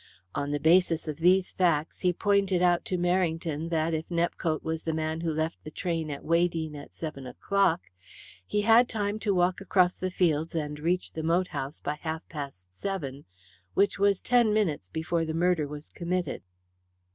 On 0.33 0.49
the 0.49 0.59
basis 0.59 1.07
of 1.07 1.17
these 1.17 1.53
facts, 1.53 1.99
he 1.99 2.11
pointed 2.11 2.63
out 2.63 2.83
to 2.85 2.97
Merrington 2.97 3.69
that, 3.69 3.93
if 3.93 4.09
Nepcote 4.09 4.63
was 4.63 4.83
the 4.83 4.95
man 4.95 5.21
who 5.21 5.31
left 5.31 5.63
the 5.63 5.69
train 5.69 6.09
at 6.09 6.23
Weydene 6.23 6.75
at 6.75 6.91
seven 6.95 7.27
o'clock, 7.27 7.81
he 8.43 8.61
had 8.61 8.89
time 8.89 9.19
to 9.19 9.31
walk 9.35 9.61
across 9.61 9.93
the 9.93 10.09
fields 10.09 10.55
and 10.55 10.79
reach 10.79 11.11
the 11.13 11.21
moat 11.21 11.49
house 11.49 11.79
by 11.79 11.99
half 12.01 12.27
past 12.29 12.73
seven, 12.73 13.25
which 13.75 13.99
was 13.99 14.23
ten 14.23 14.51
minutes 14.55 14.89
before 14.89 15.23
the 15.23 15.35
murder 15.35 15.67
was 15.67 15.89
committed. 15.91 16.41